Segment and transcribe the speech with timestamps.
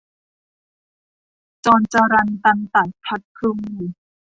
[1.65, 3.51] จรจรัลตันตัดพลัดพลู